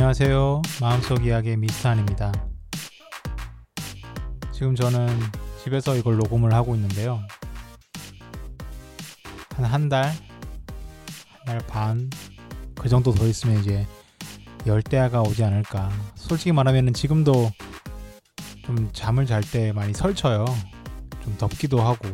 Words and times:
안녕하세요. 0.00 0.62
마음속 0.80 1.26
이야기의 1.26 1.56
미스터한입니다. 1.56 2.32
지금 4.52 4.76
저는 4.76 5.08
집에서 5.64 5.96
이걸 5.96 6.16
녹음을 6.18 6.54
하고 6.54 6.76
있는데요. 6.76 7.18
한 9.56 9.64
한 9.64 9.88
달, 9.88 10.04
한 10.04 11.46
달 11.46 11.58
반, 11.66 12.10
그 12.76 12.88
정도 12.88 13.10
더 13.12 13.26
있으면 13.26 13.58
이제 13.58 13.88
열대야가 14.66 15.20
오지 15.22 15.42
않을까. 15.42 15.90
솔직히 16.14 16.52
말하면 16.52 16.94
지금도 16.94 17.50
좀 18.64 18.88
잠을 18.92 19.26
잘 19.26 19.42
때 19.42 19.72
많이 19.72 19.92
설쳐요. 19.92 20.44
좀 21.24 21.36
덥기도 21.38 21.80
하고. 21.80 22.08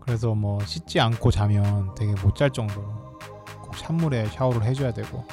그래서 0.00 0.34
뭐 0.34 0.58
씻지 0.66 0.98
않고 0.98 1.30
자면 1.30 1.94
되게 1.94 2.12
못 2.22 2.34
잘 2.34 2.50
정도로 2.50 3.16
꼭 3.62 3.76
찬물에 3.76 4.26
샤워를 4.30 4.64
해줘야 4.64 4.92
되고 4.92 5.24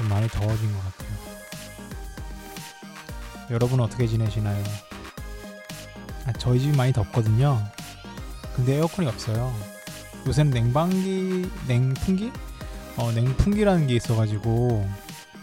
좀 0.00 0.08
많이 0.08 0.26
더워진 0.28 0.72
것 0.72 0.78
같아요. 0.82 1.10
여러분 3.50 3.80
어떻게 3.80 4.06
지내시나요? 4.06 4.64
아, 6.24 6.32
저희 6.32 6.58
집이 6.58 6.74
많이 6.74 6.90
덥거든요. 6.90 7.62
근데 8.56 8.76
에어컨이 8.76 9.06
없어요. 9.08 9.52
요새는 10.26 10.52
냉방기, 10.52 11.50
냉풍기? 11.68 12.32
어, 12.96 13.12
냉풍기라는 13.12 13.88
게 13.88 13.96
있어가지고 13.96 14.88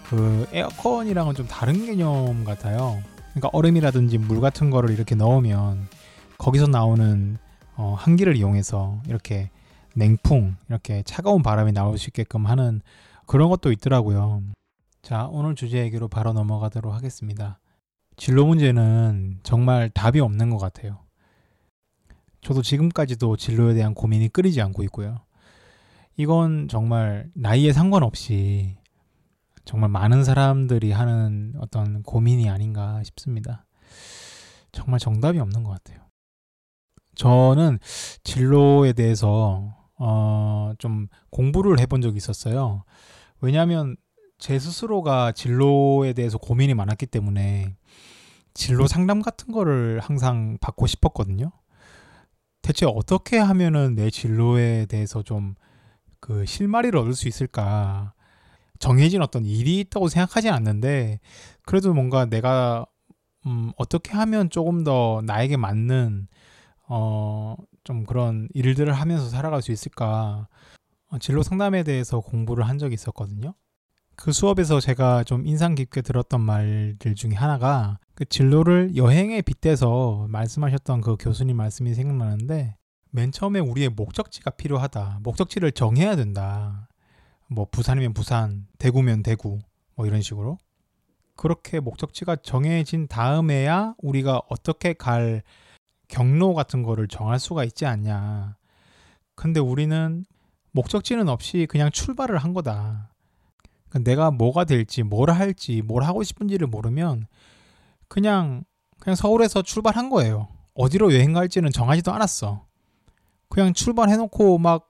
그 0.09 0.47
에어컨이랑은 0.52 1.35
좀 1.35 1.47
다른 1.47 1.85
개념 1.85 2.44
같아요. 2.44 3.03
그러니까 3.33 3.49
얼음이라든지 3.53 4.17
물 4.17 4.41
같은 4.41 4.71
거를 4.71 4.89
이렇게 4.89 5.13
넣으면 5.13 5.88
거기서 6.39 6.66
나오는 6.66 7.38
어, 7.75 7.95
한기를 7.97 8.36
이용해서 8.36 9.02
이렇게 9.08 9.52
냉풍, 9.94 10.55
이렇게 10.67 11.03
차가운 11.03 11.44
바람이 11.44 11.73
나올 11.73 11.99
수 11.99 12.09
있게끔 12.09 12.47
하는 12.47 12.81
그런 13.28 13.50
것도 13.50 13.72
있더라고요. 13.73 14.42
자, 15.02 15.28
오늘 15.31 15.53
주제 15.53 15.80
얘기로 15.80 16.08
바로 16.08 16.33
넘어가도록 16.33 16.94
하겠습니다. 16.94 17.59
진로 18.16 18.45
문제는 18.45 19.42
정말 19.44 19.89
답이 19.89 20.20
없는 20.20 20.50
것 20.50 20.58
같아요. 20.58 21.06
저도 22.42 22.61
지금까지도 22.61 23.36
진로에 23.36 23.73
대한 23.73 23.94
고민이 23.94 24.30
끊이지 24.30 24.61
않고 24.61 24.83
있고요. 24.83 25.20
이건 26.16 26.67
정말 26.67 27.30
나이에 27.36 27.73
상관없이 27.73 28.78
정말 29.66 29.89
많은 29.89 30.23
사람들이 30.23 30.92
하는 30.92 31.53
어떤 31.59 32.02
고민이 32.03 32.50
아닌가 32.50 33.03
싶습니다. 33.03 33.66
정말 34.72 35.00
정답이 35.00 35.39
없는 35.39 35.64
것 35.64 35.72
같아요. 35.72 36.00
저는 37.16 37.80
진로에 38.23 38.94
대해서 38.94 39.75
어, 40.00 40.73
좀 40.78 41.08
공부를 41.30 41.80
해본 41.80 42.02
적이 42.02 42.17
있었어요. 42.17 42.83
왜냐하면 43.41 43.95
제 44.39 44.59
스스로가 44.59 45.31
진로에 45.31 46.13
대해서 46.13 46.38
고민이 46.38 46.73
많았기 46.73 47.07
때문에 47.07 47.75
진로 48.53 48.88
상담 48.88 49.21
같은 49.21 49.52
거를 49.52 49.99
항상 49.99 50.57
받고 50.61 50.88
싶었거든요. 50.88 51.52
대체 52.61 52.85
어떻게 52.85 53.38
하면은 53.38 53.95
내 53.95 54.09
진로에 54.09 54.85
대해서 54.88 55.23
좀 55.23 55.55
그 56.19 56.45
실마리를 56.45 56.97
얻을 56.97 57.13
수 57.13 57.27
있을까? 57.27 58.13
정해진 58.80 59.21
어떤 59.21 59.45
일이 59.45 59.80
있다고 59.80 60.08
생각하진 60.08 60.52
않는데 60.52 61.19
그래도 61.65 61.93
뭔가 61.93 62.25
내가 62.25 62.85
음, 63.45 63.71
어떻게 63.77 64.11
하면 64.11 64.49
조금 64.49 64.83
더 64.83 65.21
나에게 65.25 65.58
맞는 65.58 66.27
어, 66.89 67.55
좀 67.83 68.05
그런 68.05 68.49
일들을 68.53 68.91
하면서 68.93 69.30
살아갈 69.30 69.61
수 69.61 69.71
있을까? 69.71 70.47
어, 71.09 71.17
진로 71.19 71.44
상담에 71.44 71.83
대해서 71.83 72.20
공부를 72.20 72.67
한 72.67 72.77
적이 72.77 72.95
있었거든요. 72.95 73.54
그 74.15 74.32
수업에서 74.32 74.80
제가 74.80 75.23
좀 75.23 75.45
인상 75.45 75.76
깊게 75.76 76.02
들었던 76.02 76.42
말들 76.42 77.14
중에 77.15 77.33
하나가 77.36 77.99
그 78.15 78.26
진로를 78.26 78.95
여행에 78.95 79.43
빗대서 79.43 80.26
말씀하셨던 80.30 81.02
그 81.02 81.17
교수님 81.20 81.55
말씀이 81.55 81.93
생각나는데 81.93 82.76
맨 83.11 83.32
처음에 83.32 83.59
우리의 83.59 83.89
목적지가 83.89 84.52
필요하다. 84.52 85.20
목적지를 85.23 85.71
정해야 85.71 86.15
된다. 86.15 86.89
뭐 87.48 87.67
부산이면 87.70 88.14
부산, 88.14 88.67
대구면 88.80 89.23
대구, 89.23 89.59
뭐 89.95 90.05
이런 90.08 90.21
식으로. 90.21 90.58
그렇게 91.36 91.80
목적지가 91.80 92.37
정해진 92.37 93.08
다음에야 93.08 93.93
우리가 93.99 94.42
어떻게 94.49 94.93
갈 94.93 95.43
경로 96.08 96.53
같은 96.53 96.82
거를 96.83 97.08
정할 97.08 97.39
수가 97.39 97.64
있지 97.64 97.86
않냐. 97.86 98.58
근데 99.36 99.59
우리는 99.59 100.26
목적지는 100.77 101.27
없이 101.27 101.65
그냥 101.67 101.89
출발을 101.89 102.38
한 102.38 102.54
거다. 102.54 103.10
그러니까 103.89 104.10
내가 104.10 104.32
뭐가 104.32 104.64
될지, 104.64 105.02
뭘 105.02 105.32
할지, 105.32 105.82
뭘 105.82 106.04
하고 106.04 106.21
싶은지를 106.21 106.67
모르면 106.67 107.26
그냥 108.08 108.64
그냥 108.99 109.15
서울에서 109.15 109.64
출발한 109.64 110.10
거예요. 110.10 110.48
어디로 110.76 111.14
여행 111.14 111.33
갈지는 111.33 111.71
정하지도 111.71 112.11
않았어. 112.14 112.65
그냥 113.49 113.73
출발해놓고 113.73 114.60
막, 114.60 114.89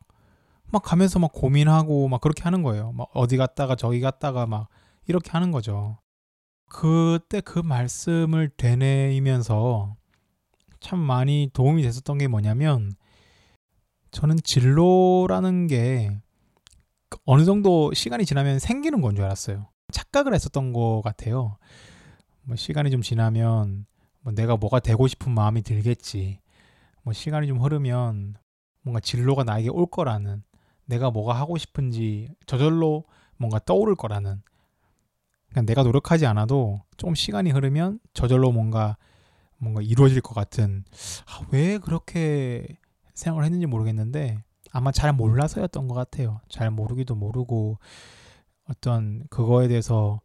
막 0.65 0.83
가면서 0.83 1.19
막 1.19 1.31
고민하고 1.31 2.09
막 2.09 2.19
그렇게 2.19 2.43
하는 2.43 2.63
거예요. 2.63 2.91
막 2.91 3.09
어디 3.13 3.37
갔다가 3.37 3.75
저기 3.75 4.01
갔다가 4.01 4.45
막 4.45 4.67
이렇게 5.07 5.31
하는 5.31 5.51
거죠. 5.51 5.99
그때 6.69 7.39
그 7.39 7.59
말씀을 7.59 8.49
되뇌이면서 8.57 9.95
참 10.81 10.99
많이 10.99 11.49
도움이 11.53 11.81
됐었던 11.81 12.17
게 12.17 12.27
뭐냐면 12.27 12.91
저는 14.11 14.37
진로라는 14.43 15.67
게 15.67 16.11
어느 17.25 17.45
정도 17.45 17.93
시간이 17.93 18.25
지나면 18.25 18.59
생기는 18.59 19.01
건 19.01 19.15
줄 19.15 19.25
알았어요. 19.25 19.67
착각을 19.91 20.33
했었던 20.33 20.73
것 20.73 21.01
같아요. 21.03 21.57
뭐 22.43 22.55
시간이 22.55 22.91
좀 22.91 23.01
지나면 23.01 23.85
뭐 24.21 24.33
내가 24.33 24.57
뭐가 24.57 24.79
되고 24.79 25.07
싶은 25.07 25.31
마음이 25.33 25.61
들겠지. 25.61 26.39
뭐 27.03 27.13
시간이 27.13 27.47
좀 27.47 27.61
흐르면 27.61 28.35
뭔가 28.81 28.99
진로가 28.99 29.43
나에게 29.43 29.69
올 29.69 29.85
거라는 29.87 30.43
내가 30.85 31.11
뭐가 31.11 31.33
하고 31.33 31.57
싶은지 31.57 32.29
저절로 32.45 33.05
뭔가 33.37 33.59
떠오를 33.59 33.95
거라는 33.95 34.41
그냥 35.49 35.65
내가 35.65 35.83
노력하지 35.83 36.25
않아도 36.25 36.81
조금 36.97 37.15
시간이 37.15 37.51
흐르면 37.51 37.99
저절로 38.13 38.51
뭔가 38.51 38.97
뭔가 39.57 39.81
이루어질 39.81 40.21
것 40.21 40.33
같은 40.33 40.83
아, 41.25 41.41
왜 41.51 41.77
그렇게 41.77 42.77
생각을 43.17 43.43
했는지 43.43 43.65
모르겠는데 43.65 44.37
아마 44.71 44.91
잘 44.91 45.11
몰라서였던 45.11 45.87
것 45.87 45.95
같아요. 45.95 46.39
잘 46.49 46.69
모르기도 46.69 47.15
모르고 47.15 47.79
어떤 48.69 49.25
그거에 49.29 49.67
대해서 49.67 50.21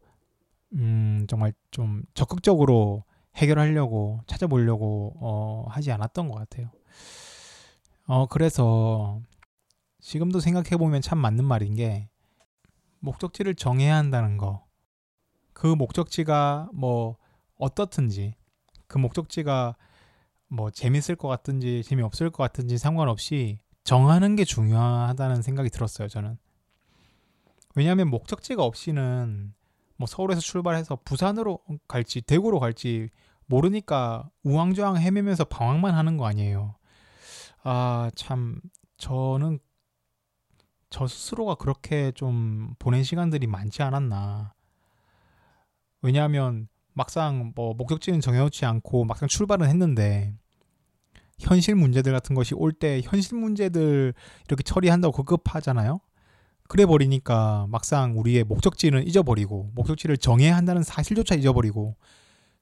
음 0.73 1.25
정말 1.27 1.53
좀 1.71 2.03
적극적으로 2.13 3.03
해결하려고 3.35 4.21
찾아보려고 4.27 5.13
어, 5.19 5.65
하지 5.69 5.91
않았던 5.91 6.29
것 6.29 6.37
같아요. 6.37 6.69
어 8.05 8.27
그래서 8.27 9.19
지금도 10.01 10.39
생각해 10.39 10.77
보면 10.77 11.01
참 11.01 11.17
맞는 11.17 11.45
말인 11.45 11.75
게 11.75 12.09
목적지를 12.99 13.55
정해야 13.55 13.95
한다는 13.95 14.37
거. 14.37 14.65
그 15.53 15.67
목적지가 15.67 16.69
뭐 16.73 17.17
어떻든지 17.57 18.35
그 18.87 18.97
목적지가 18.97 19.77
뭐 20.53 20.69
재밌을 20.69 21.15
것 21.15 21.27
같든지 21.29 21.81
재미없을 21.81 22.29
것 22.29 22.43
같든지 22.43 22.77
상관없이 22.77 23.57
정하는 23.83 24.35
게 24.35 24.45
중요하다는 24.45 25.41
생각이 25.41 25.71
들었어요, 25.71 26.07
저는. 26.07 26.37
왜냐하면 27.75 28.09
목적지가 28.11 28.63
없이는 28.63 29.55
뭐 29.97 30.05
서울에서 30.05 30.41
출발해서 30.41 30.99
부산으로 31.03 31.59
갈지 31.87 32.21
대구로 32.21 32.59
갈지 32.59 33.09
모르니까 33.47 34.29
우왕좌왕 34.43 34.97
헤매면서 34.97 35.45
방황만 35.45 35.95
하는 35.95 36.17
거 36.17 36.27
아니에요. 36.27 36.75
아, 37.63 38.11
참 38.13 38.61
저는 38.97 39.57
저 40.91 41.07
스스로가 41.07 41.55
그렇게 41.55 42.11
좀 42.11 42.75
보낸 42.77 43.01
시간들이 43.01 43.47
많지 43.47 43.81
않았나. 43.81 44.53
왜냐하면 46.03 46.67
막상 46.93 47.53
뭐 47.55 47.73
목적지는 47.73 48.21
정해놓지 48.21 48.65
않고 48.65 49.05
막상 49.05 49.27
출발은 49.27 49.67
했는데 49.67 50.35
현실 51.39 51.75
문제들 51.75 52.11
같은 52.11 52.35
것이 52.35 52.53
올 52.55 52.71
때 52.73 53.01
현실 53.03 53.37
문제들 53.37 54.13
이렇게 54.47 54.63
처리한다고 54.63 55.23
급급하잖아요. 55.23 55.99
그래 56.67 56.85
버리니까 56.85 57.67
막상 57.69 58.17
우리의 58.17 58.43
목적지는 58.45 59.05
잊어버리고 59.07 59.71
목적지를 59.75 60.17
정해야 60.17 60.55
한다는 60.55 60.81
사실조차 60.83 61.35
잊어버리고 61.35 61.95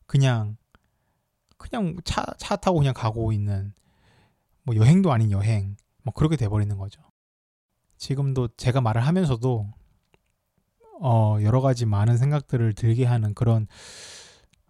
그냥 0.07 0.57
그냥 1.57 1.95
차, 2.03 2.25
차 2.37 2.55
타고 2.55 2.79
그냥 2.79 2.93
가고 2.93 3.31
있는 3.31 3.73
뭐 4.63 4.75
여행도 4.75 5.11
아닌 5.11 5.31
여행 5.31 5.75
뭐 6.03 6.13
그렇게 6.13 6.35
돼버리는 6.35 6.75
거죠. 6.77 7.01
지금도 7.97 8.49
제가 8.57 8.81
말을 8.81 9.05
하면서도 9.05 9.67
어 11.01 11.37
여러 11.41 11.61
가지 11.61 11.85
많은 11.85 12.17
생각들을 12.17 12.73
들게 12.73 13.05
하는 13.05 13.33
그런 13.33 13.67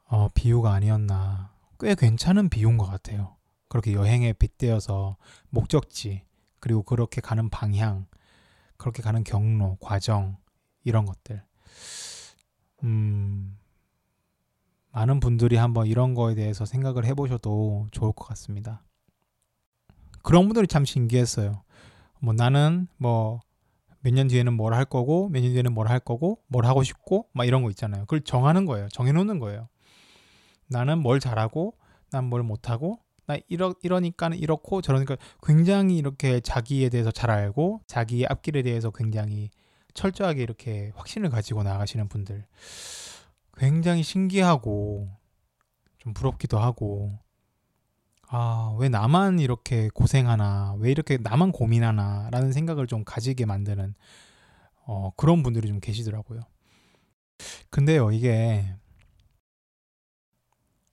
어 0.06 0.28
비유가 0.34 0.74
아니었나 0.74 1.54
꽤 1.80 1.96
괜찮은 1.96 2.50
비유인 2.50 2.78
것 2.78 2.86
같아요. 2.86 3.38
그렇게 3.72 3.94
여행에 3.94 4.34
빗대어서 4.34 5.16
목적지 5.50 6.24
그리고 6.60 6.84
그렇게 6.84 7.22
가는 7.22 7.50
방향 7.50 8.06
그렇게 8.76 9.02
가는 9.02 9.24
경로 9.24 9.78
과정 9.80 10.36
이런 10.84 11.06
것들 11.06 11.42
음, 12.84 13.58
많은 14.92 15.22
분들이 15.22 15.56
한번 15.56 15.88
이런 15.88 16.16
거에 16.16 16.36
대해서 16.36 16.66
생각을 16.66 17.06
해보셔도 17.06 17.88
좋을 17.92 18.12
것 18.12 18.26
같습니다. 18.28 18.84
그런 20.22 20.48
분들이 20.50 20.68
참 20.68 20.84
신기했어요. 20.84 21.64
뭐 22.20 22.34
나는 22.34 22.88
뭐 22.98 23.40
몇 24.04 24.14
년 24.14 24.28
뒤에는 24.28 24.54
뭘 24.54 24.74
할 24.74 24.84
거고 24.84 25.30
몇 25.30 25.40
년 25.42 25.52
뒤에는 25.54 25.74
뭘 25.74 25.88
할 25.88 26.00
거고 26.02 26.42
뭘 26.48 26.66
하고 26.66 26.84
싶고 26.84 27.30
막 27.32 27.46
이런 27.46 27.64
거 27.64 27.70
있잖아요. 27.70 28.02
그걸 28.02 28.20
정하는 28.22 28.66
거예요. 28.66 28.90
정해놓는 28.90 29.40
거예요. 29.40 29.70
나는 30.68 31.00
뭘 31.00 31.22
잘하고 31.22 31.78
난 32.12 32.26
뭘 32.26 32.44
못하고 32.44 33.00
나 33.28 33.38
이러 33.48 33.76
이러니까는 33.82 34.38
이렇고 34.38 34.82
저러니까 34.82 35.18
굉장히 35.44 35.98
이렇게 35.98 36.40
자기에 36.40 36.90
대해서 36.90 37.12
잘 37.12 37.30
알고 37.30 37.82
자기의 37.88 38.28
앞길에 38.30 38.62
대해서 38.64 38.92
굉장히 38.92 39.50
철저하게 39.94 40.42
이렇게 40.42 40.92
확신을 40.96 41.30
가지고 41.30 41.64
나가시는 41.64 42.08
분들 42.10 42.46
굉장히 43.58 44.04
신기하고 44.04 45.10
좀 46.00 46.14
부럽기도 46.14 46.60
하고. 46.60 47.20
아, 48.34 48.74
왜 48.80 48.88
나만 48.88 49.40
이렇게 49.40 49.90
고생하나, 49.94 50.76
왜 50.80 50.90
이렇게 50.90 51.18
나만 51.18 51.52
고민하나, 51.52 52.30
라는 52.32 52.54
생각을 52.54 52.88
좀 52.88 53.04
가지게 53.04 53.46
만드는, 53.46 53.94
어, 54.86 55.12
그런 55.18 55.44
분들이 55.44 55.68
좀 55.68 55.82
계시더라고요. 55.82 56.40
근데요, 57.70 58.12
이게, 58.12 58.74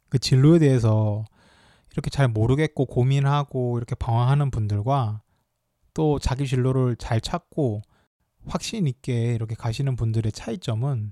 그 0.08 0.18
진로에 0.18 0.58
대해서 0.58 1.24
이렇게 1.98 2.10
잘 2.10 2.28
모르겠고 2.28 2.86
고민하고 2.86 3.76
이렇게 3.76 3.96
방황하는 3.96 4.52
분들과 4.52 5.20
또 5.94 6.20
자기 6.20 6.46
진로를 6.46 6.94
잘 6.96 7.20
찾고 7.20 7.82
확신 8.46 8.86
있게 8.86 9.34
이렇게 9.34 9.56
가시는 9.56 9.96
분들의 9.96 10.30
차이점은 10.30 11.10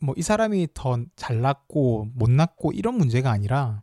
뭐 0.00 0.14
이 0.16 0.22
사람이 0.22 0.68
더 0.74 0.98
잘났고 1.16 2.08
못났고 2.14 2.70
이런 2.72 2.94
문제가 2.96 3.32
아니라 3.32 3.82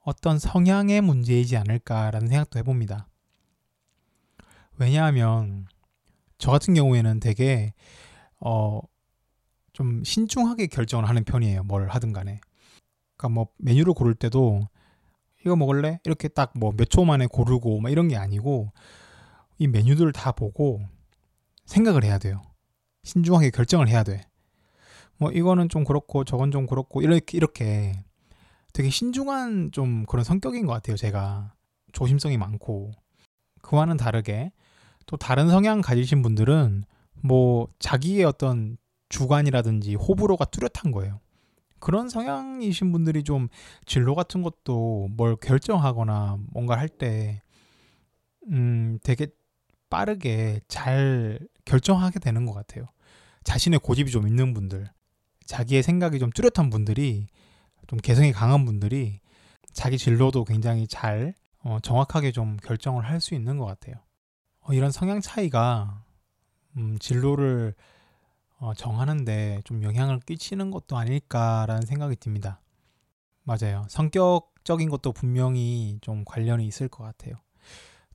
어떤 0.00 0.38
성향의 0.38 1.00
문제이지 1.00 1.56
않을까라는 1.56 2.28
생각도 2.28 2.60
해봅니다. 2.60 3.08
왜냐하면 4.78 5.66
저 6.38 6.52
같은 6.52 6.74
경우에는 6.74 7.18
되게 7.20 7.74
어 8.38 8.80
좀 9.72 10.04
신중하게 10.04 10.66
결정을 10.66 11.08
하는 11.08 11.24
편이에요. 11.24 11.64
뭘 11.64 11.88
하든 11.88 12.12
간에. 12.12 12.40
그러니까 13.16 13.34
뭐 13.34 13.48
메뉴를 13.58 13.94
고를 13.94 14.14
때도 14.14 14.68
이거 15.44 15.56
먹을래? 15.56 16.00
이렇게 16.04 16.28
딱 16.28 16.52
뭐 16.56 16.72
몇 16.72 16.88
초 16.90 17.04
만에 17.04 17.26
고르고 17.26 17.80
막 17.80 17.90
이런 17.90 18.08
게 18.08 18.16
아니고 18.16 18.72
이 19.58 19.66
메뉴들을 19.68 20.12
다 20.12 20.32
보고 20.32 20.80
생각을 21.66 22.04
해야 22.04 22.18
돼요. 22.18 22.42
신중하게 23.04 23.50
결정을 23.50 23.88
해야 23.88 24.02
돼. 24.02 24.22
뭐 25.18 25.30
이거는 25.30 25.68
좀 25.68 25.84
그렇고 25.84 26.24
저건 26.24 26.50
좀 26.50 26.66
그렇고 26.66 27.02
이렇게 27.02 27.36
이렇게 27.36 28.04
되게 28.72 28.88
신중한 28.90 29.70
좀 29.72 30.04
그런 30.06 30.24
성격인 30.24 30.66
것 30.66 30.72
같아요. 30.72 30.96
제가 30.96 31.54
조심성이 31.92 32.36
많고 32.38 32.92
그와는 33.62 33.96
다르게 33.96 34.52
또 35.06 35.16
다른 35.16 35.48
성향 35.48 35.80
가지신 35.80 36.22
분들은 36.22 36.84
뭐 37.22 37.68
자기의 37.78 38.24
어떤 38.24 38.76
주관이라든지 39.08 39.94
호불호가 39.96 40.46
뚜렷한 40.46 40.92
거예요. 40.92 41.20
그런 41.80 42.08
성향이신 42.08 42.92
분들이 42.92 43.22
좀 43.24 43.48
진로 43.86 44.14
같은 44.14 44.42
것도 44.42 45.08
뭘 45.12 45.36
결정하거나 45.36 46.38
뭔가 46.52 46.78
할 46.78 46.88
때, 46.88 47.42
음, 48.48 48.98
되게 49.02 49.26
빠르게 49.88 50.60
잘 50.68 51.38
결정하게 51.64 52.18
되는 52.20 52.46
것 52.46 52.52
같아요. 52.52 52.86
자신의 53.44 53.80
고집이 53.80 54.10
좀 54.10 54.28
있는 54.28 54.54
분들, 54.54 54.88
자기의 55.46 55.82
생각이 55.82 56.18
좀 56.18 56.30
뚜렷한 56.30 56.70
분들이 56.70 57.26
좀 57.88 57.98
개성이 57.98 58.32
강한 58.32 58.64
분들이 58.64 59.20
자기 59.72 59.98
진로도 59.98 60.44
굉장히 60.44 60.86
잘 60.86 61.34
어, 61.62 61.78
정확하게 61.82 62.32
좀 62.32 62.56
결정을 62.58 63.04
할 63.04 63.20
수 63.20 63.34
있는 63.34 63.58
것 63.58 63.66
같아요. 63.66 63.96
어, 64.60 64.72
이런 64.72 64.90
성향 64.90 65.20
차이가 65.20 66.04
음, 66.76 66.98
진로를 66.98 67.74
어, 68.60 68.74
정하는데 68.74 69.62
좀 69.64 69.82
영향을 69.82 70.20
끼치는 70.20 70.70
것도 70.70 70.96
아닐까라는 70.96 71.82
생각이 71.82 72.16
듭니다. 72.16 72.60
맞아요. 73.42 73.86
성격적인 73.88 74.90
것도 74.90 75.12
분명히 75.12 75.98
좀 76.02 76.24
관련이 76.24 76.66
있을 76.66 76.88
것 76.88 77.02
같아요. 77.02 77.34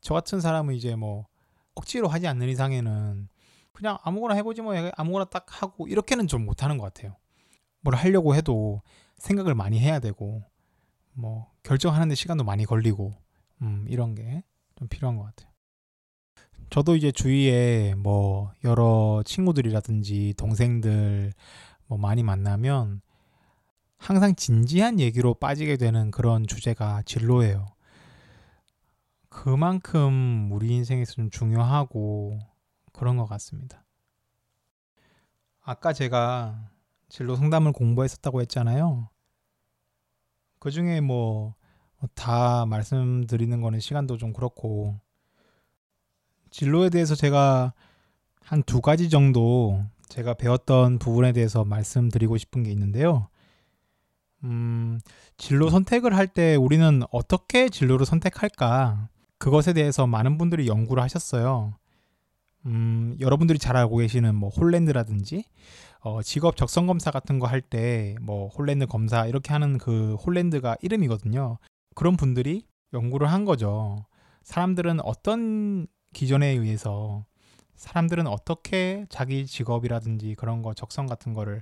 저 0.01 0.13
같은 0.13 0.39
사람은 0.39 0.75
이제 0.75 0.95
뭐 0.95 1.25
억지로 1.74 2.07
하지 2.07 2.27
않는 2.27 2.47
이상에는 2.47 3.27
그냥 3.74 3.97
아무거나 4.03 4.36
해보지 4.36 4.62
뭐 4.62 4.74
아무거나 4.95 5.25
딱 5.25 5.45
하고 5.62 5.88
이렇게는 5.88 6.27
좀 6.27 6.45
못하는 6.45 6.77
것 6.77 6.86
같아요. 6.94 7.18
뭘 7.81 7.95
하려고 7.95 8.36
해도 8.36 8.81
생각을 9.18 9.56
많이 9.56 9.80
해야 9.80 10.00
되고 10.00 10.44
뭐 11.13 11.51
결정하는데 11.63 12.15
시간도 12.15 12.44
많이 12.44 12.65
걸리고 12.65 13.15
음, 13.62 13.86
이런 13.89 14.15
게 14.15 14.44
좀 14.75 14.88
필요한 14.88 15.18
것 15.18 15.24
같아요. 15.24 15.51
저도 16.69 16.95
이제 16.95 17.12
주위에 17.12 17.95
뭐 17.95 18.51
여러 18.63 19.21
친구들이라든지 19.25 20.33
동생들 20.38 21.33
뭐 21.88 21.97
많이 21.97 22.23
만나면 22.23 23.01
항상 23.97 24.35
진지한 24.35 25.00
얘기로 25.00 25.35
빠지게 25.35 25.77
되는 25.77 26.12
그런 26.12 26.45
주제가 26.45 27.03
진로예요. 27.03 27.67
그만큼 29.29 30.50
우리 30.51 30.69
인생에서 30.75 31.13
좀 31.13 31.29
중요하고 31.29 32.39
그런 32.94 33.17
것 33.17 33.25
같습니다. 33.25 33.85
아까 35.62 35.94
제가 35.94 36.69
진로 37.09 37.35
상담을 37.35 37.71
공부했었다고 37.71 38.41
했잖아요. 38.41 39.09
그 40.59 40.71
중에 40.71 41.00
뭐 41.01 41.56
다 42.13 42.65
말씀드리는 42.65 43.62
거는 43.62 43.79
시간도 43.79 44.17
좀 44.17 44.33
그렇고 44.33 45.00
진로에 46.56 46.90
대해서 46.90 47.16
제가 47.16 47.74
한 48.42 48.63
두 48.63 48.80
가지 48.80 49.10
정도 49.10 49.84
제가 50.07 50.36
배웠던 50.36 51.00
부분에 51.00 51.34
대해서 51.34 51.66
말씀드리고 51.66 52.38
싶은 52.38 52.63
게 52.63 52.72
있는데요. 52.72 53.28
음, 54.46 55.02
진로 55.36 55.69
선택을 55.69 56.16
할 56.16 56.28
때 56.28 56.56
우리는 56.56 57.02
어떻게 57.12 57.68
진로를 57.68 58.06
선택할까? 58.06 59.10
그것에 59.38 59.74
대해서 59.74 60.08
많은 60.08 60.38
분들이 60.38 60.68
연구를 60.68 61.03
하셨어요. 61.03 61.74
음, 62.68 63.18
여러분들이 63.20 63.60
잘 63.60 63.75
알고 63.75 63.98
계시는 63.98 64.34
뭐 64.36 64.48
홀랜드라든지 64.50 65.44
어, 66.00 66.22
직업 66.24 66.56
적성 66.56 66.88
검사 66.88 67.12
같은 67.12 67.38
거 67.39 67.48
할 67.48 67.60
때 67.62 68.15
뭐 68.22 68.48
홀랜드 68.48 68.86
검사 68.86 69.25
이렇게 69.25 69.51
하는 69.51 69.77
그 69.77 70.15
홀랜드가 70.25 70.77
이름이거든요. 70.82 71.58
그런 71.96 72.15
분들이 72.15 72.65
연구를 72.94 73.29
한 73.29 73.44
거죠. 73.44 74.06
사람들은 74.44 75.01
어떤 75.01 75.88
기존에 76.15 76.48
의해서 76.48 77.25
사람들은 77.75 78.25
어떻게 78.25 79.05
자기 79.10 79.45
직업이라든지 79.45 80.36
그런 80.36 80.62
거 80.62 80.74
적성 80.74 81.07
같은 81.07 81.34
거를 81.34 81.62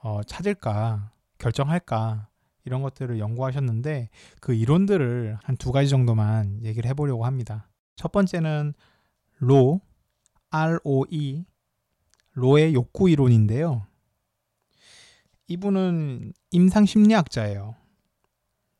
어, 0.00 0.22
찾을까 0.22 1.12
결정할까 1.36 2.28
이런 2.64 2.80
것들을 2.80 3.18
연구하셨는데 3.18 4.08
그 4.40 4.54
이론들을 4.54 5.36
한 5.42 5.56
두 5.56 5.72
가지 5.72 5.90
정도만 5.90 6.62
얘기를 6.64 6.88
해보려고 6.88 7.26
합니다. 7.26 7.68
첫 7.94 8.12
번째는 8.12 8.72
로 9.40 9.82
ROE 10.48 11.44
로의 12.32 12.72
욕구 12.72 13.10
이론인데요. 13.10 13.86
이분은 15.48 16.32
임상 16.50 16.86
심리학자예요. 16.86 17.74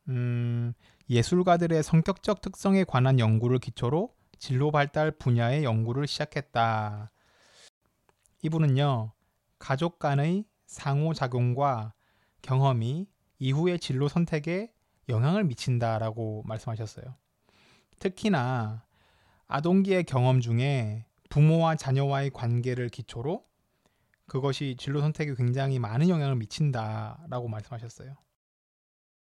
음, 0.09 0.73
예술가들의 1.07 1.83
성격적 1.83 2.41
특성에 2.41 2.83
관한 2.83 3.19
연구를 3.19 3.59
기초로 3.59 4.09
진로 4.37 4.71
발달 4.71 5.11
분야의 5.11 5.63
연구를 5.63 6.07
시작했다. 6.07 7.11
이분은요, 8.41 9.13
가족 9.59 9.99
간의 9.99 10.45
상호작용과 10.65 11.93
경험이 12.41 13.07
이후의 13.39 13.79
진로 13.79 14.07
선택에 14.07 14.73
영향을 15.09 15.43
미친다라고 15.45 16.43
말씀하셨어요. 16.45 17.15
특히나 17.99 18.85
아동기의 19.47 20.03
경험 20.03 20.41
중에 20.41 21.05
부모와 21.29 21.75
자녀와의 21.75 22.31
관계를 22.31 22.89
기초로 22.89 23.45
그것이 24.27 24.75
진로 24.77 25.01
선택에 25.01 25.35
굉장히 25.35 25.79
많은 25.79 26.09
영향을 26.09 26.35
미친다라고 26.35 27.47
말씀하셨어요. 27.47 28.15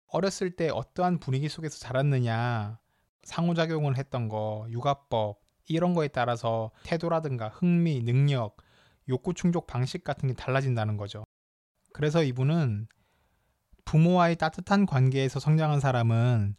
어렸을 0.07 0.51
때 0.57 0.69
어떠한 0.69 1.19
분위기 1.19 1.49
속에서 1.49 1.79
자랐느냐, 1.79 2.79
상호작용을 3.23 3.97
했던 3.97 4.29
거, 4.29 4.67
육아법, 4.71 5.41
이런 5.69 5.95
거에 5.95 6.09
따라서 6.09 6.71
태도라든가 6.85 7.49
흥미, 7.49 8.03
능력, 8.03 8.57
욕구 9.09 9.35
충족 9.35 9.67
방식 9.67 10.05
같은 10.05 10.29
게 10.29 10.35
달라진다는 10.35 10.97
거죠. 10.97 11.25
그래서 11.93 12.23
이분은 12.23 12.87
부모와의 13.85 14.37
따뜻한 14.37 14.87
관계에서 14.87 15.41
성장한 15.41 15.81
사람은 15.81 16.55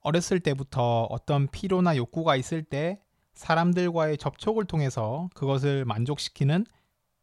어렸을 0.00 0.40
때부터 0.40 1.04
어떤 1.04 1.48
필요나 1.48 1.96
욕구가 1.96 2.36
있을 2.36 2.62
때 2.62 3.00
사람들과의 3.32 4.18
접촉을 4.18 4.66
통해서 4.66 5.28
그것을 5.34 5.84
만족시키는 5.86 6.66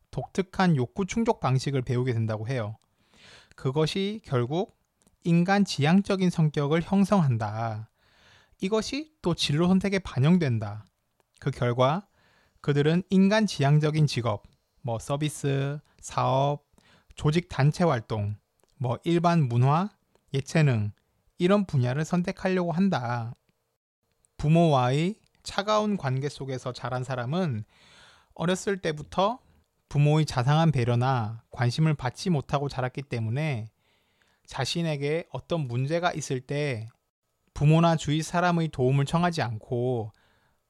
독특한 0.09 0.75
욕구 0.75 1.05
충족 1.05 1.39
방식을 1.39 1.83
배우게 1.83 2.13
된다고 2.13 2.47
해요. 2.47 2.75
그것이 3.55 4.21
결국 4.25 4.77
인간 5.23 5.63
지향적인 5.63 6.31
성격을 6.31 6.81
형성한다. 6.81 7.90
이것이 8.61 9.11
또 9.23 9.33
진로 9.33 9.67
선택에 9.67 9.97
반영된다. 9.99 10.85
그 11.39 11.49
결과 11.49 12.07
그들은 12.61 13.01
인간 13.09 13.47
지향적인 13.47 14.05
직업, 14.05 14.43
뭐 14.81 14.99
서비스, 14.99 15.79
사업, 15.99 16.63
조직 17.15 17.49
단체 17.49 17.83
활동, 17.83 18.35
뭐 18.77 18.99
일반 19.03 19.49
문화, 19.49 19.89
예체능 20.33 20.91
이런 21.39 21.65
분야를 21.65 22.05
선택하려고 22.05 22.71
한다. 22.71 23.35
부모와의 24.37 25.15
차가운 25.41 25.97
관계 25.97 26.29
속에서 26.29 26.71
자란 26.71 27.03
사람은 27.03 27.65
어렸을 28.35 28.77
때부터 28.77 29.39
부모의 29.89 30.27
자상한 30.27 30.71
배려나 30.71 31.43
관심을 31.49 31.95
받지 31.95 32.29
못하고 32.29 32.69
자랐기 32.69 33.01
때문에 33.01 33.69
자신에게 34.45 35.25
어떤 35.31 35.61
문제가 35.61 36.13
있을 36.13 36.41
때 36.41 36.89
부모나 37.53 37.95
주위 37.95 38.21
사람의 38.21 38.69
도움을 38.69 39.05
청하지 39.05 39.41
않고 39.41 40.11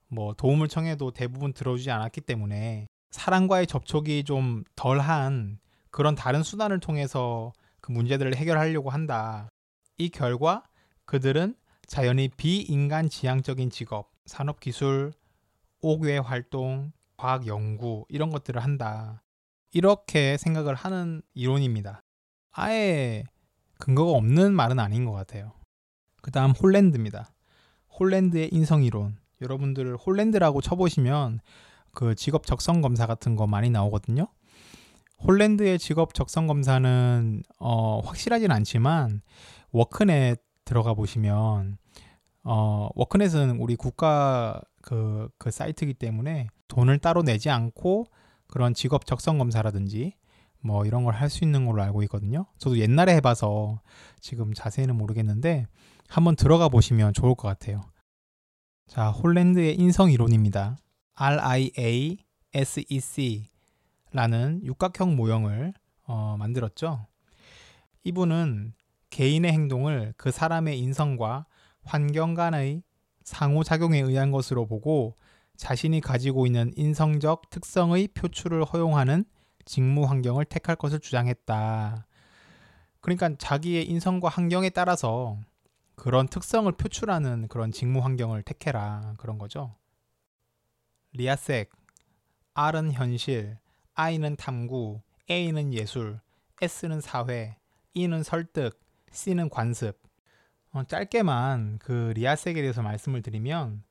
뭐 0.08 0.34
도움을 0.34 0.68
청해도 0.68 1.12
대부분 1.12 1.54
들어주지 1.54 1.90
않았기 1.90 2.22
때문에 2.22 2.88
사람과의 3.12 3.68
접촉이 3.68 4.24
좀 4.24 4.64
덜한 4.76 5.60
그런 5.90 6.16
다른 6.16 6.44
수단을 6.44 6.80
통해서 6.80 7.54
그 7.82 7.92
문제들을 7.92 8.36
해결하려고 8.36 8.90
한다. 8.90 9.50
이 9.98 10.10
결과 10.10 10.64
그들은 11.06 11.56
자연히 11.88 12.30
비인간 12.30 13.10
지향적인 13.10 13.70
직업, 13.70 14.12
산업기술, 14.26 15.12
옥외 15.82 16.20
활동, 16.20 16.92
과학 17.18 17.48
연구 17.48 18.06
이런 18.08 18.30
것들을 18.30 18.64
한다. 18.64 19.22
이렇게 19.74 20.38
생각을 20.38 20.76
하는 20.76 21.22
이론입니다. 21.34 22.02
아예 22.52 23.24
근거가 23.80 24.12
없는 24.12 24.54
말은 24.54 24.80
아닌 24.80 25.06
것 25.06 25.12
같아요. 25.12 25.54
그 26.22 26.32
다음 26.32 26.52
홀랜드입니다. 26.52 27.32
홀랜드의 28.00 28.50
인성이론. 28.52 29.18
여러분들 29.42 29.96
홀랜드라고 29.98 30.62
쳐보시면 30.62 31.40
그 31.94 32.16
직업 32.16 32.46
적성 32.46 32.82
검사 32.82 33.08
같은 33.08 33.36
거 33.36 33.48
많이 33.48 33.70
나오거든요. 33.70 34.28
홀랜드의 35.24 35.78
직업 35.80 36.14
적성 36.14 36.48
검사는 36.48 37.44
어, 37.60 38.00
확실하진 38.02 38.52
않지만 38.52 39.22
워크넷 39.72 40.40
들어가 40.66 40.94
보시면 40.94 41.78
어, 42.44 42.90
워크넷은 42.96 43.58
우리 43.60 43.76
국가 43.76 44.62
그, 44.82 45.30
그 45.38 45.52
사이트이기 45.52 45.94
때문에 45.96 46.48
돈을 46.68 46.98
따로 47.00 47.22
내지 47.24 47.50
않고 47.50 48.06
그런 48.48 48.74
직업 48.74 49.06
적성 49.06 49.38
검사라든지 49.38 50.16
뭐 50.60 50.86
이런 50.86 51.04
걸 51.04 51.16
할 51.16 51.30
수 51.30 51.44
있는 51.44 51.66
걸로 51.66 51.82
알고 51.84 52.04
있거든요. 52.04 52.46
저도 52.58 52.78
옛날에 52.80 53.16
해봐서 53.16 53.82
지금 54.20 54.54
자세히는 54.54 54.96
모르겠는데 54.96 55.68
한번 56.12 56.36
들어가 56.36 56.68
보시면 56.68 57.14
좋을 57.14 57.36
것 57.36 57.48
같아요. 57.48 57.86
자, 58.86 59.12
홀랜드의 59.12 59.76
인성 59.76 60.12
이론입니다. 60.12 60.76
RIASEC 61.14 62.26
라는 64.12 64.60
육각형 64.62 65.16
모형을 65.16 65.74
어, 66.04 66.36
만들었죠. 66.38 67.08
이분은 68.04 68.74
개인의 69.10 69.54
행동을 69.54 70.14
그 70.18 70.32
사람의 70.32 70.78
인성과 70.80 71.46
환경 71.84 72.34
간의 72.34 72.84
상호작용에 73.24 74.02
의한 74.02 74.32
것으로 74.32 74.66
보고 74.66 75.16
자신이 75.56 76.02
가지고 76.02 76.46
있는 76.46 76.74
인성적 76.76 77.50
특성의 77.50 78.10
표출을 78.10 78.66
허용하는 78.66 79.24
직무 79.64 80.04
환경을 80.04 80.44
택할 80.44 80.76
것을 80.76 81.00
주장했다. 81.00 82.06
그러니까 83.00 83.30
자기의 83.38 83.90
인성과 83.90 84.28
환경에 84.28 84.72
따라서 84.72 85.40
그런 86.02 86.28
특성을 86.28 86.72
표출하는 86.72 87.48
그런 87.48 87.72
직무 87.72 88.00
환경을 88.00 88.42
택해라 88.42 89.14
그런 89.20 89.38
거죠. 89.38 89.76
리아색 91.12 91.70
R은 92.56 92.92
현실, 92.92 93.60
I는 93.94 94.36
탐구, 94.36 95.02
A는 95.30 95.76
예술, 95.76 96.20
S는 96.60 97.02
사회, 97.02 97.56
E는 97.94 98.24
설득, 98.24 98.82
C는 99.12 99.50
관습. 99.50 100.02
어, 100.72 100.84
짧게만 100.86 101.78
그 101.78 102.14
리아색에 102.16 102.56
대해서 102.56 102.82
말씀을 102.82 103.22
드리면 103.22 103.84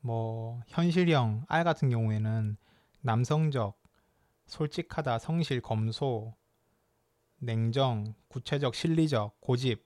뭐 0.00 0.62
현실형 0.68 1.44
R 1.46 1.62
같은 1.62 1.90
경우에는 1.90 2.56
남성적, 3.02 3.78
솔직하다, 4.46 5.18
성실, 5.18 5.60
검소, 5.60 6.34
냉정, 7.36 8.14
구체적, 8.28 8.74
실리적, 8.74 9.38
고집, 9.42 9.84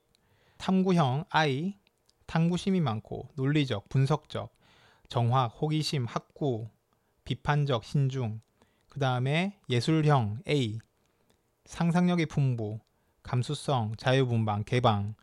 탐구형 0.59 1.25
I, 1.31 1.79
탐구심이 2.27 2.81
많고 2.81 3.31
논리적, 3.35 3.89
분석적, 3.89 4.55
정확, 5.09 5.47
호기심, 5.61 6.05
학구, 6.05 6.69
비판적, 7.25 7.85
신중, 7.85 8.41
그 8.89 9.01
다음에 9.01 9.59
예술형 9.71 10.43
A, 10.47 10.79
상상력의 11.65 12.27
풍부, 12.27 12.81
감수성, 13.23 13.95
자유분방, 13.97 14.65
개방, 14.65 15.15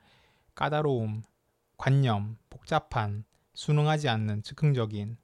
까다로움, 0.56 1.24
관념, 1.78 2.38
복잡한, 2.50 3.24
순응하지 3.54 4.10
않는, 4.10 4.44
즉흥적인, 4.44 5.18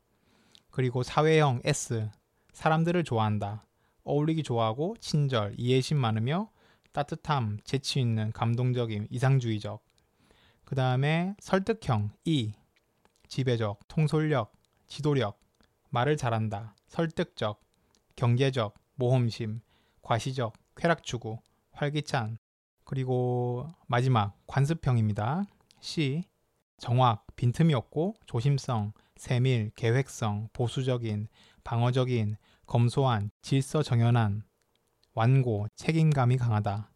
그리고 0.69 1.03
사회형 1.03 1.61
S, 1.63 2.09
사람들을 2.53 3.03
좋아한다, 3.03 3.65
어울리기 4.03 4.43
좋아하고 4.43 4.95
친절, 4.99 5.55
이해심 5.57 5.97
많으며 5.97 6.49
따뜻함, 6.91 7.59
재치 7.63 8.01
있는, 8.01 8.31
감동적인, 8.31 9.07
이상주의적. 9.09 9.81
그 10.71 10.75
다음에 10.75 11.35
설득형 11.41 12.11
E, 12.23 12.53
지배적, 13.27 13.89
통솔력, 13.89 14.53
지도력, 14.87 15.37
말을 15.89 16.15
잘한다, 16.15 16.77
설득적, 16.87 17.61
경계적, 18.15 18.75
모험심, 18.95 19.59
과시적, 20.01 20.53
쾌락추구, 20.77 21.39
활기찬, 21.73 22.37
그리고 22.85 23.67
마지막 23.87 24.37
관습형입니다. 24.47 25.43
C. 25.81 26.23
정확, 26.77 27.27
빈틈이 27.35 27.73
없고 27.73 28.15
조심성, 28.25 28.93
세밀, 29.17 29.71
계획성, 29.75 30.47
보수적인, 30.53 31.27
방어적인, 31.65 32.37
검소한, 32.65 33.29
질서 33.41 33.83
정연한, 33.83 34.45
완고, 35.15 35.67
책임감이 35.75 36.37
강하다. 36.37 36.89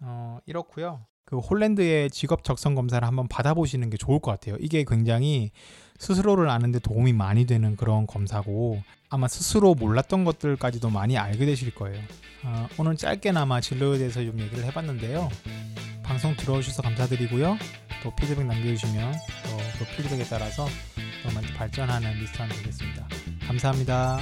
어, 0.00 0.38
이렇고요. 0.46 1.04
그 1.24 1.38
홀랜드의 1.38 2.10
직업 2.10 2.44
적성 2.44 2.74
검사를 2.74 3.06
한번 3.06 3.28
받아보시는 3.28 3.90
게 3.90 3.96
좋을 3.96 4.20
것 4.20 4.30
같아요. 4.30 4.56
이게 4.60 4.84
굉장히 4.86 5.50
스스로를 5.98 6.48
아는데 6.50 6.78
도움이 6.78 7.12
많이 7.12 7.46
되는 7.46 7.76
그런 7.76 8.06
검사고 8.06 8.82
아마 9.08 9.28
스스로 9.28 9.74
몰랐던 9.74 10.24
것들까지도 10.24 10.90
많이 10.90 11.16
알게 11.16 11.46
되실 11.46 11.74
거예요. 11.74 12.00
어, 12.44 12.68
오늘 12.78 12.96
짧게나마 12.96 13.60
진로에 13.60 13.98
대해서 13.98 14.22
좀 14.24 14.38
얘기를 14.40 14.64
해봤는데요. 14.64 15.28
방송 16.02 16.36
들어주셔서 16.36 16.82
감사드리고요. 16.82 17.56
또 18.02 18.14
피드백 18.16 18.46
남겨주시면 18.46 19.12
또 19.44 19.64
그 19.78 19.84
피드백에 19.96 20.24
따라서 20.28 20.66
더 21.22 21.40
발전하는 21.56 22.18
미스터 22.20 22.46
되겠습니다. 22.46 23.08
감사합니다. 23.46 24.20